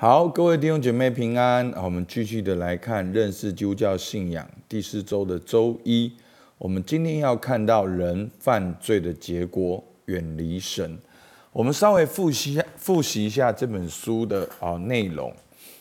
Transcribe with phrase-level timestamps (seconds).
[0.00, 1.68] 好，各位弟兄姐妹平安。
[1.72, 6.12] 我们继续的来看认识基督教信仰第四周的周一。
[6.56, 10.96] 我们今天要看到人犯罪的结果，远离神。
[11.50, 15.34] 我们稍微复习一下，复习一下这本书的啊内容。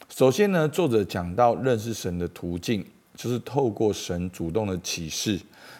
[0.09, 5.39] 首先呢，作者讲到认识神的途径，就是透过神主动的启示。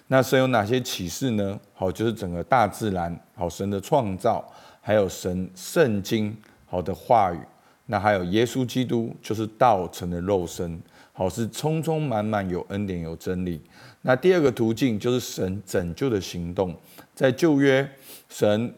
[0.10, 1.60] 那神有哪些启示呢？
[1.74, 4.48] 好，就是整个大自然，好，神的创造，
[4.80, 7.40] 还有神圣经好的话语。
[7.88, 10.80] 那还有耶稣基督，就是道成的肉身，
[11.14, 13.60] 好，是充充满满有恩典有真理。
[14.02, 16.76] 那第二个途径就是神拯救的行动，
[17.16, 17.90] 在旧约，
[18.30, 18.74] 神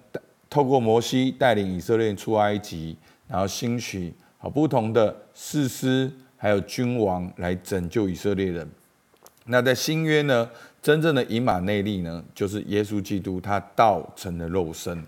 [0.50, 2.96] 透过摩西带领以色列出埃及，
[3.28, 8.68] 然后兴许好不同的士师还有君王来拯救以色列人。
[9.46, 10.50] 那在新约呢，
[10.82, 15.04] 真正的以马内利呢，就是耶稣基督，他道成的肉身。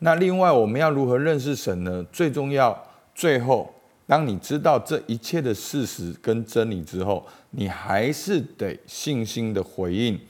[0.00, 2.04] 那另外我们要如何认识神呢？
[2.12, 2.85] 最重要。
[3.16, 3.72] 最后，
[4.06, 10.20] 当你知道这一切的事实跟真理之后，你还是得信心的回应，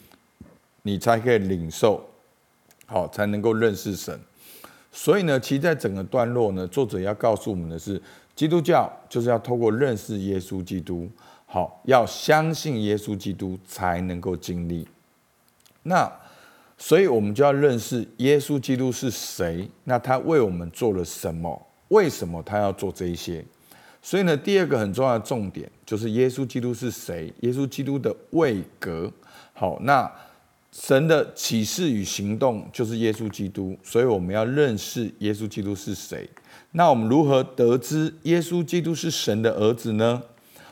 [0.83, 2.09] 你才可以领受，
[2.87, 4.17] 好，才能够认识神。
[4.93, 8.01] 所以呢，其实在整个段落呢，作者要告诉我们的是，
[8.37, 11.11] 基督教就是要透过认识耶稣基督，
[11.45, 14.87] 好，要相信耶稣基督才能够经历。
[15.83, 16.09] 那，
[16.79, 21.67] 所以我们就要认识耶稣基督是谁，那他为我们做了什么？
[21.89, 23.45] 为什么他要做这一些？
[24.03, 27.33] 所以呢，第二个很重要的重点就是耶稣基督是谁？
[27.41, 29.13] 耶稣基督的位格。
[29.53, 30.09] 好，那
[30.71, 36.29] 神的启示与行动就是耶稣基督，所以我们要认识耶稣基督是谁。
[36.71, 40.23] 那我们如何得知耶稣基督是神的儿子呢？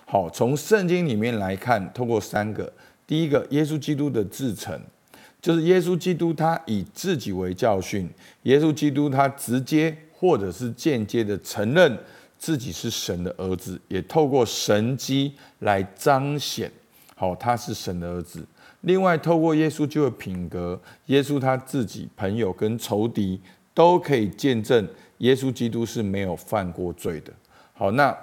[0.07, 2.73] 好，从圣经里面来看，透过三个，
[3.05, 4.81] 第一个，耶稣基督的自成，
[5.43, 8.09] 就是耶稣基督他以自己为教训，
[8.45, 9.97] 耶稣基督他直接。
[10.17, 11.99] 或者是间接的承认
[12.39, 16.71] 自己是神的儿子，也透过神迹来彰显，
[17.15, 18.45] 好，他是神的儿子。
[18.83, 23.41] 另外，透过耶稣基督的品格，耶稣他自己、朋友跟仇敌
[23.73, 24.87] 都可以见证
[25.19, 27.33] 耶稣基督是没有犯过罪的。
[27.73, 28.15] 好，那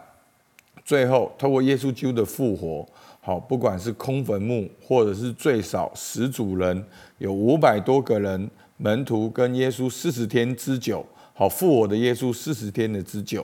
[0.86, 2.88] 最后透过耶稣基督的复活，
[3.22, 6.86] 好，不管是空坟墓，或者是最少十组人，
[7.18, 11.04] 有五百多个人门徒跟耶稣四十天之久。
[11.42, 13.44] 好，复活的耶稣四十天的之久，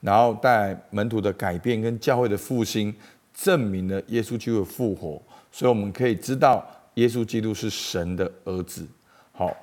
[0.00, 2.90] 然后带来门徒的改变跟教会的复兴，
[3.34, 5.20] 证明了耶稣基督复活，
[5.52, 8.86] 所以我们可以知道耶稣基督是神的儿子。
[9.32, 9.54] 好，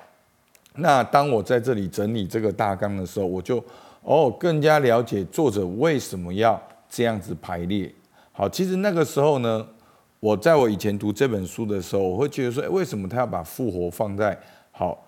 [0.75, 3.57] 那当我在这里整理这个大纲的时候，我就
[4.03, 7.91] 哦更加了解作者为什么要这样子排列。
[8.31, 9.67] 好，其实那个时候呢，
[10.19, 15.03] 我在我以前读这本书的时候，我会觉得说，诶，为什么他要把复活放在好？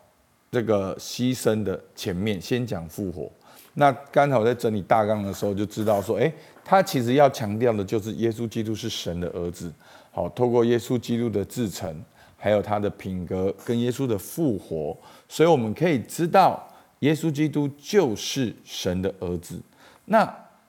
[0.54, 3.28] 这个牺牲的前面先讲复活，
[3.74, 6.32] 那刚才我在整理大纲的时候就知道说，诶，
[6.64, 9.74] 他其实要强调的就是耶稣基督是神的儿子。
[10.12, 11.92] 好，透过耶稣基督的自成，
[12.38, 14.96] 还有他的品格跟耶稣的复活，
[15.28, 16.64] 所以我们可以知道
[17.00, 19.60] 耶稣基督就是神的儿子。
[20.06, 20.24] 那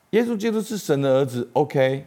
[0.09, 2.03] 耶稣基督是神的儿子，OK？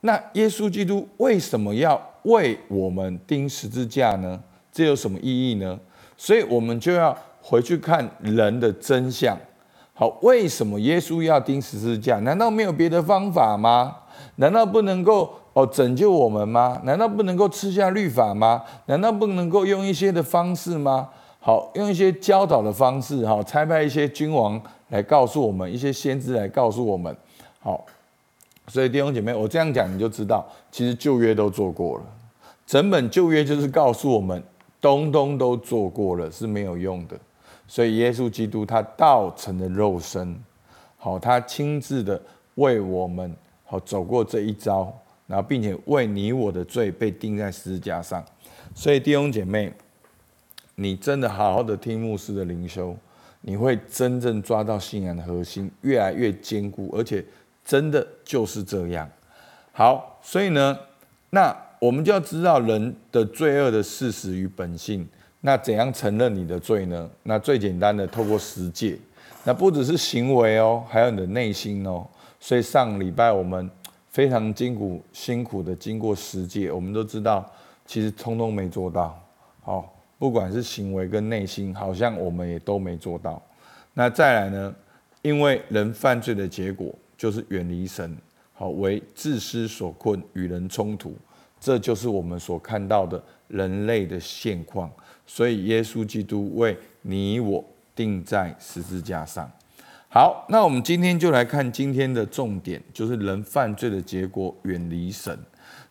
[0.00, 4.42] 那耶稣基督为什么要为我们钉十字架呢？
[4.72, 5.78] 这有什么意义呢？
[6.20, 9.34] 所以我们就要回去看人的真相。
[9.94, 12.18] 好，为什么耶稣要钉十字架？
[12.18, 13.96] 难道没有别的方法吗？
[14.36, 16.78] 难道不能够哦拯救我们吗？
[16.84, 18.62] 难道不能够吃下律法吗？
[18.84, 21.08] 难道不能够用一些的方式吗？
[21.38, 24.60] 好，用一些教导的方式，好，差派一些君王
[24.90, 27.16] 来告诉我们，一些先知来告诉我们。
[27.60, 27.82] 好，
[28.66, 32.04] 所以弟兄姐妹，我这样讲你就知道，其实旧约都做过了，
[32.66, 34.42] 整本旧约就是告诉我们。
[34.80, 37.18] 东东都做过了是没有用的，
[37.68, 40.34] 所以耶稣基督他道成的肉身，
[40.96, 42.20] 好，他亲自的
[42.54, 44.90] 为我们好走过这一遭，
[45.26, 48.24] 然后并且为你我的罪被钉在十字架上。
[48.74, 49.70] 所以弟兄姐妹，
[50.76, 52.96] 你真的好好的听牧师的灵修，
[53.42, 57.22] 你会真正抓到信仰的核心，越来越坚固，而且
[57.64, 59.06] 真的就是这样。
[59.72, 60.78] 好，所以呢，
[61.28, 61.54] 那。
[61.80, 65.08] 我们就要知道人的罪恶的事实与本性。
[65.40, 67.10] 那怎样承认你的罪呢？
[67.22, 68.98] 那最简单的，透过十诫。
[69.44, 72.06] 那不只是行为哦，还有你的内心哦。
[72.38, 73.68] 所以上礼拜我们
[74.10, 77.50] 非常辛苦、辛苦的经过十诫，我们都知道，
[77.86, 79.18] 其实通通没做到。
[79.62, 83.42] 好，不管是行为跟内心，好像我们也都没做到。
[83.94, 84.74] 那再来呢？
[85.22, 88.14] 因为人犯罪的结果就是远离神，
[88.52, 91.14] 好，为自私所困，与人冲突。
[91.60, 94.90] 这就是我们所看到的人类的现况，
[95.26, 97.62] 所以耶稣基督为你我
[97.94, 99.48] 钉在十字架上。
[100.08, 105.38] 好，那我们今天就来看今天的重点，就是人犯罪的结果，远离神。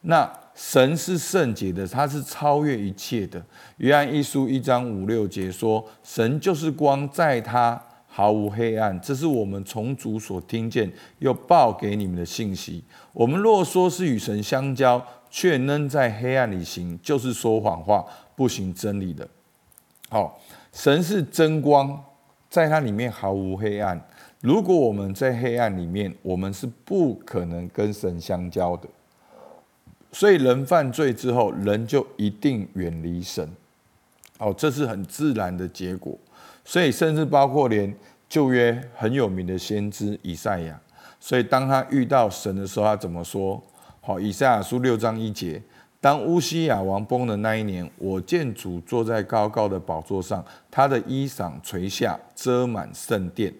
[0.01, 3.41] 那神是圣洁的，他是超越一切的。
[3.77, 12.83] 约翰一书一章五六节说：“神就是光，在他毫无黑暗。”这是我们从主所听见又报给你们的信息。
[13.13, 18.05] 我们若说是与神相交，却仍在黑暗里行，就是说谎话，
[18.35, 19.27] 不行真理的。
[20.09, 20.39] 好，
[20.73, 22.03] 神是真光，
[22.49, 23.99] 在它里面毫无黑暗。
[24.41, 28.87] 如果我们在黑暗里面，我们是不可能跟神相交的。
[30.11, 33.47] 所以人犯罪之后，人就一定远离神。
[34.39, 36.17] 哦，这是很自然的结果。
[36.65, 37.93] 所以甚至包括连
[38.27, 40.79] 旧约很有名的先知以赛亚，
[41.19, 43.61] 所以当他遇到神的时候，他怎么说？
[44.09, 45.61] 好，以赛亚书六章一节：
[46.01, 53.53] 当乌西雅王崩的那一年，我见主坐在高高的宝座上，他的衣裳垂下，遮满圣殿。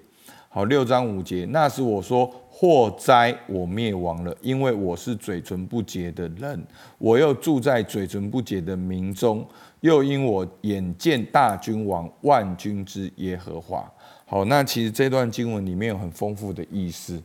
[0.49, 6.59] 好，六章五节，那时我说：祸哉，我灭亡了，因为我是嘴唇不洁的人，
[6.97, 9.47] 我又住在嘴唇不洁的民中，
[9.81, 13.87] 又因我眼见大君王万军之耶和华。
[14.25, 17.21] 好，那其实这段经文里面有很丰富的意思。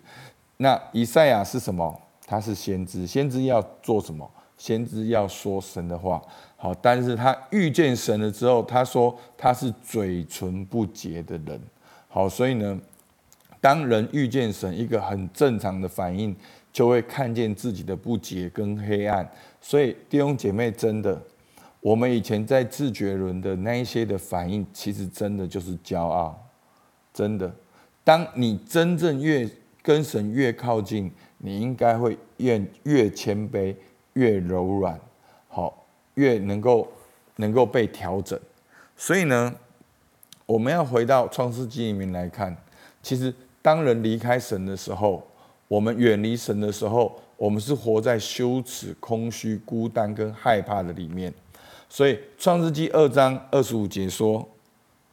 [0.58, 1.98] 那以赛亚是什么？
[2.26, 4.28] 他是先知，先知要做什么？
[4.56, 6.22] 先知要说神的话。
[6.56, 11.60] 好，但是他遇见神了之后，他说他是嘴唇不洁的人。
[12.08, 12.80] 好，所以呢。
[13.60, 16.36] 当人遇见神，一个很正常的反应，
[16.70, 19.26] 就会看见自己的不洁跟黑暗。
[19.58, 21.18] 所以弟兄姐妹，真的，
[21.80, 26.38] 我们以前在自觉轮的那一些的反应，其实真的就是骄傲。
[27.14, 27.50] 真的，
[28.04, 29.48] 当你真正越
[29.80, 31.10] 跟神越靠近，
[31.44, 33.76] 你应该会越越谦卑，
[34.14, 34.98] 越柔软，
[35.48, 36.88] 好，越能够
[37.36, 38.40] 能够被调整。
[38.96, 39.54] 所以呢，
[40.46, 42.56] 我们要回到创世纪里面来看，
[43.02, 43.32] 其实。
[43.64, 45.26] 当人离开神的时候，
[45.68, 51.32] 我们远离神的时候，我们是活在羞耻、空虚、孤单跟害怕的里面。
[51.88, 54.46] 所以创世纪二章二十五节说，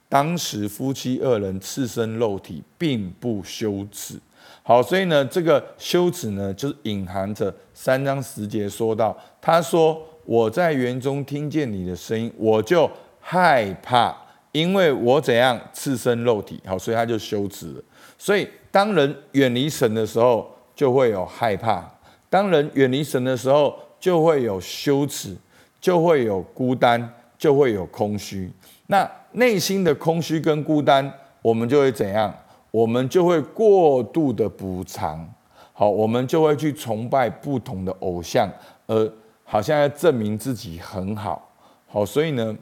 [0.09, 4.19] 当时夫妻二人赤身露体，并不羞耻。
[4.63, 12.89] 好，所以呢，这个羞耻呢，就是隐含着三章十节说到，他说我在园中听见你的声音，我就
[13.19, 14.15] 害怕，
[14.51, 16.59] 因为我怎样赤身肉体。
[16.65, 17.83] 好，所以他就羞耻了。
[18.17, 21.81] 所以，当人远离神的时候，就会有害怕；
[22.29, 25.35] 当人远离神的时候，就会有羞耻，
[25.79, 28.51] 就会有孤单，就会有空虚。
[28.87, 31.11] 那内心的空虚跟孤单，
[31.41, 32.31] 我们就会怎样？
[32.71, 35.31] 我们就会过度的补偿。
[35.73, 38.49] 好，我们就会去崇拜不同的偶像，
[38.87, 39.13] 而
[39.43, 41.49] 好像要证明自己很好。
[41.87, 42.55] 好，所以呢，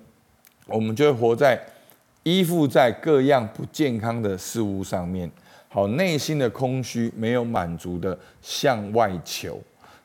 [0.68, 1.62] 我们就会活在
[2.24, 5.30] 依附在各样不健康的事物上面。
[5.68, 9.60] 好，内心的空虚没有满足的向外求。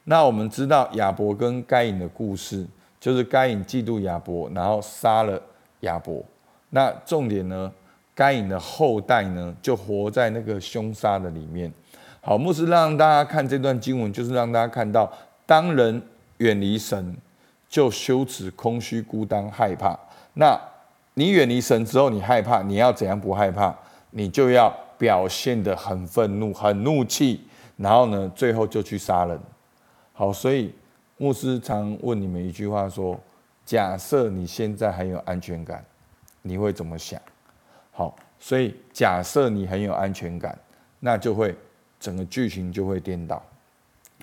[0.05, 2.67] 那我们知道亚伯跟该隐的故事，
[3.01, 5.41] 就是该隐嫉妒亚伯，然后杀了
[5.81, 6.23] 亚伯。
[6.71, 7.73] 那重点呢，
[8.15, 11.73] 该隐的后代呢，就活在那个凶杀的里面。
[12.21, 15.13] 好，牧师让大家看这段经文，就是让大家看到，
[15.45, 16.01] 当人
[16.39, 17.17] 远离神，
[17.69, 19.99] 就羞耻、空虚、孤单、害怕。
[20.35, 20.59] 那
[21.15, 23.75] 你远离神之后，你害怕，你要怎样不害怕？
[24.11, 24.75] 你就要。
[24.97, 27.45] 表现得很愤怒、很怒气，
[27.77, 29.39] 然后呢，最后就去杀人。
[30.13, 30.73] 好，所以
[31.17, 33.19] 牧师常问你们一句话说：
[33.67, 35.85] 假设你现在很有安全感，
[36.43, 37.21] 你会怎么想？
[37.95, 40.59] 好，所以假设你很有安全感，
[41.01, 41.57] 那就会
[41.99, 43.43] 整个剧情就会颠倒。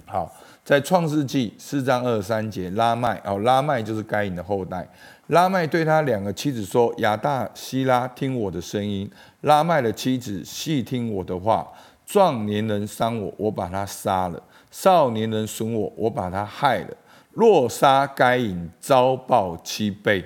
[0.06, 0.32] 好，
[0.64, 4.88] 在创世纪四章二十三节，拉麦哦，拉麦就是该隐的后代。
[5.28, 9.10] 拉麦对他两个妻子说：“亚大希拉，听我的声音。”
[9.42, 11.68] 拉麦的妻子细听我的话。
[12.04, 14.38] 壮年人伤我，我把他杀了；
[14.70, 16.98] 少年人损我，我把他害了。
[17.32, 20.22] 若杀该隐，遭报七倍；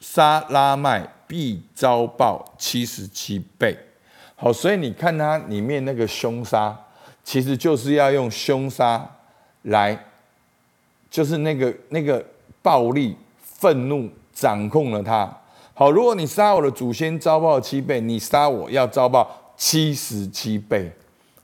[0.00, 3.78] 杀拉麦，必遭报七十七倍。
[4.34, 6.76] 好，所以你看它里面那个凶杀，
[7.22, 9.08] 其实就是要用凶杀
[9.62, 9.96] 来，
[11.08, 12.26] 就是那个那个
[12.60, 14.10] 暴力、愤怒。
[14.32, 15.30] 掌控了他。
[15.74, 20.90] 好，如果你杀我的祖先，遭报七倍；你杀我要遭报七十七倍。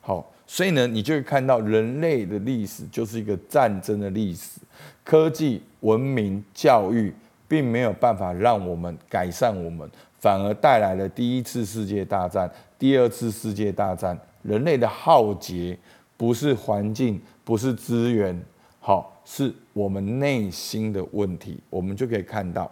[0.01, 4.59] 好，所以呢，你就会看到人类的历史就是一个战争的历史。
[5.05, 7.13] 科技、文明、教育，
[7.49, 9.89] 并没有办法让我们改善我们，
[10.19, 14.19] 反而带来了第一次世界大战、第二次世界大战。
[14.43, 15.77] 人类的浩劫
[16.17, 18.41] 不是环境，不是资源，
[18.79, 21.59] 好，是我们内心的问题。
[21.69, 22.71] 我们就可以看到。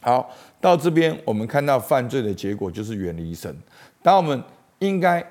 [0.00, 3.54] 好，到这边我们看到犯罪的结果就是远离神。
[4.02, 4.42] 当我们
[4.78, 5.24] 应该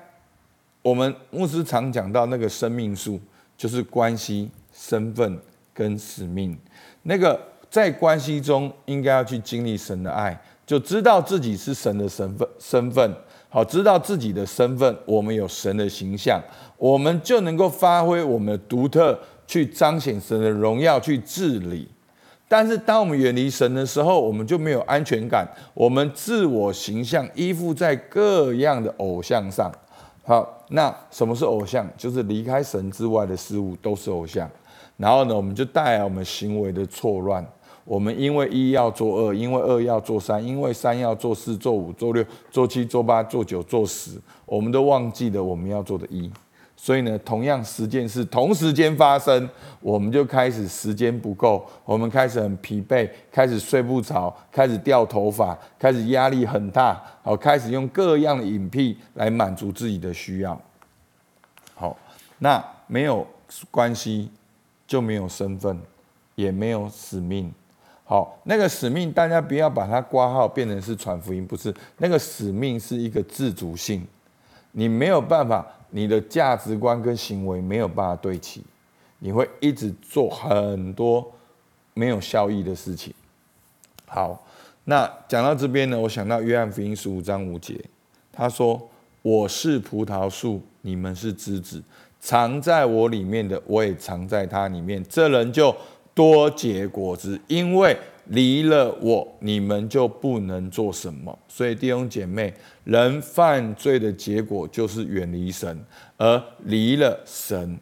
[0.82, 3.18] 我们牧师常讲到那个生命树，
[3.56, 5.38] 就是关系、身份
[5.74, 6.56] 跟使命。
[7.02, 7.40] 那个
[7.76, 13.14] 在关系中应该要去经历神的爱，就知道自己是神的身份，身份
[13.50, 16.40] 好，知道自己的身份，我们有神的形象，
[16.78, 21.86] 我们就能够发挥我们的独特，去彰显神的荣耀，去治理。
[22.48, 29.70] 但是当我们远离神的时候，我们就没有安全感，我们自我形象依附在各样的偶像上。
[30.24, 31.86] 好，那什么是偶像？
[31.98, 34.50] 就是离开神之外的事物都是偶像。
[34.96, 37.46] 然后呢，我们就带来我们行为的错乱。
[37.86, 46.28] 我们因为一要做二，因为二要做三，因为三要做四、做五、做六、做七、做八、做九、做十，我们都忘记了我们要做的一。
[46.78, 49.48] 所以呢，同样十件事同时间发生，
[49.80, 60.60] 我们就开始时间不够，我们开始很疲惫，开始睡不着，开始掉头发，开始压力很大，好，开始用各样的隐蔽来满足自己的需要。
[61.74, 61.96] 好，
[62.40, 63.26] 那没有
[63.70, 64.28] 关系，
[64.86, 65.80] 就没有身份，
[66.34, 67.50] 也没有使命。
[68.06, 74.06] 好，那个使命大家不要把它挂号变成是传福音，不是，那个使命是一个自主性，
[74.72, 75.66] 你没有办法。
[75.90, 78.60] 你的价值观跟行为没有办法对齐，
[79.20, 81.32] 你会一直做很多
[81.94, 83.14] 没有效益的事情。
[84.04, 84.44] 好，
[84.84, 87.80] 那讲到这边呢，我想到约翰福音十五章五节，
[88.32, 88.90] 他说
[89.22, 91.82] ：“我是葡萄树，你们是枝子，
[92.20, 95.02] 藏在我里面的，我也藏在他里面。
[95.08, 95.74] 这人就
[96.16, 97.96] 多结果子，因为。”
[98.30, 101.38] 离了我，你们就不能做什么。
[101.46, 105.80] 所以弟兄姐妹，人犯罪的结果就是远离神，
[106.16, 107.78] 而离了神，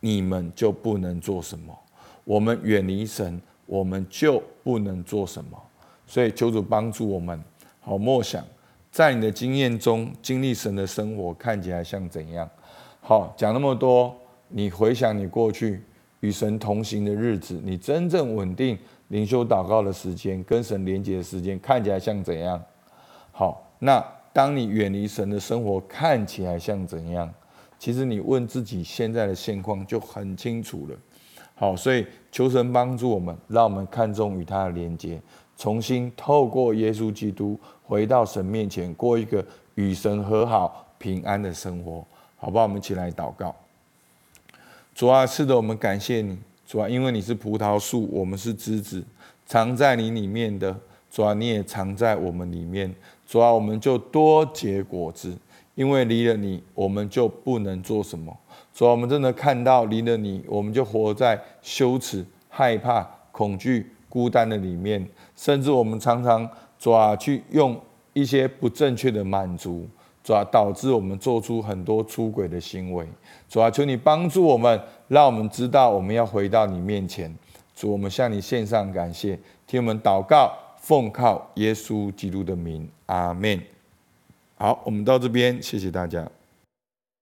[0.00, 1.72] 你们就不能做什么。
[2.24, 5.56] 我们远离神，我们就不能做什么。
[6.08, 7.40] 所以求主帮助我们。
[7.80, 8.44] 好，默想，
[8.90, 12.50] 在你的经验中，经历神的生活看起来像怎样？
[13.00, 14.12] 好，讲那么多，
[14.48, 15.80] 你回想你过去
[16.24, 18.78] 与神同行的日子，你真正稳定。
[19.08, 22.60] 灵修祷告的时间，跟神连接的时间，看起来像怎样？
[23.30, 24.02] 好，那
[24.32, 27.32] 当你远离神的生活，看起来像怎样？
[27.78, 30.96] 其实你问自己现在的现况就很清楚了。
[31.54, 35.20] 好，所以求神帮助我们，让我们看重与他的连接，
[35.58, 42.04] 重新透过耶稣基督回到神面前，过一个与神和好、平安的生活，
[42.36, 42.64] 好不好？
[42.64, 43.54] 我们一起来祷告。
[44.94, 46.38] 主啊，是的，我们感谢你。
[46.64, 49.02] 主啊，因为你是葡萄树，我们是枝子，
[49.44, 50.78] 藏在你里面的。
[51.10, 52.94] 主啊，你也藏在我们里面。
[53.26, 55.36] 主啊，我们就多结果子，
[55.74, 58.36] 因为离了你，我们就不能做什么。
[58.72, 66.48] 主啊，我们真的看到离了你，我们就活在羞耻、害怕、恐惧、孤单的里面，甚至我们常常
[66.78, 67.76] 主啊去用
[68.12, 69.88] 一些不正确的满足。
[70.24, 73.06] 主啊，导致我们做出很多出轨的行为。
[73.48, 77.32] 主啊，求你帮助我们，让我们知道我们要回到你面前。
[77.76, 83.60] 主，我们向你献上感谢，听我们祷告，奉靠耶稣基督的名，阿门。
[84.56, 86.26] 好，我们到这边，谢谢大家。